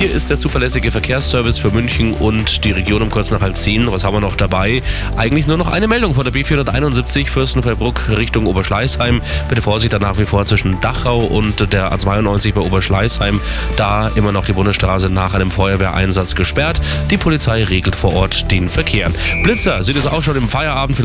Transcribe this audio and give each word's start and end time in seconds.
Hier 0.00 0.14
ist 0.14 0.30
der 0.30 0.38
zuverlässige 0.38 0.90
Verkehrsservice 0.90 1.58
für 1.58 1.70
München 1.72 2.14
und 2.14 2.64
die 2.64 2.70
Region 2.70 3.02
um 3.02 3.10
kurz 3.10 3.30
nach 3.30 3.42
halb 3.42 3.58
zehn. 3.58 3.92
Was 3.92 4.02
haben 4.02 4.14
wir 4.14 4.22
noch 4.22 4.34
dabei? 4.34 4.80
Eigentlich 5.18 5.46
nur 5.46 5.58
noch 5.58 5.70
eine 5.70 5.88
Meldung 5.88 6.14
von 6.14 6.24
der 6.24 6.32
B471 6.32 7.28
Fürstenfeldbruck 7.28 8.08
Richtung 8.08 8.46
Oberschleißheim. 8.46 9.20
Bitte 9.50 9.60
Vorsicht 9.60 9.92
da 9.92 9.98
nach 9.98 10.16
wie 10.16 10.24
vor 10.24 10.46
zwischen 10.46 10.80
Dachau 10.80 11.18
und 11.18 11.70
der 11.74 11.92
A92 11.92 12.54
bei 12.54 12.62
Oberschleißheim. 12.62 13.42
Da 13.76 14.10
immer 14.14 14.32
noch 14.32 14.46
die 14.46 14.54
Bundesstraße 14.54 15.10
nach 15.10 15.34
einem 15.34 15.50
Feuerwehreinsatz 15.50 16.34
gesperrt. 16.34 16.80
Die 17.10 17.18
Polizei 17.18 17.62
regelt 17.64 17.94
vor 17.94 18.14
Ort 18.14 18.50
den 18.50 18.70
Verkehr. 18.70 19.10
Blitzer 19.42 19.82
sind 19.82 19.96
jetzt 19.96 20.10
auch 20.10 20.22
schon 20.22 20.36
im 20.36 20.48
Feierabend. 20.48 20.98